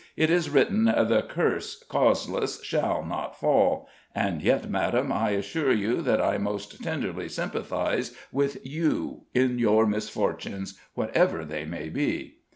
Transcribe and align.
It 0.17 0.31
is 0.31 0.49
written, 0.49 0.85
'The 0.85 1.27
curse, 1.29 1.83
causeless, 1.87 2.63
shall 2.63 3.05
not 3.05 3.39
fall.' 3.39 3.87
And 4.15 4.41
yet, 4.41 4.67
madame, 4.67 5.11
I 5.11 5.29
assure 5.37 5.71
you 5.71 6.01
that 6.01 6.19
I 6.19 6.39
most 6.39 6.81
tenderly 6.81 7.29
sympathize 7.29 8.11
with 8.31 8.65
you 8.65 9.25
in 9.35 9.59
your 9.59 9.85
misfortunes, 9.85 10.73
whatever 10.95 11.45
they 11.45 11.65
may 11.65 11.89
be." 11.89 12.37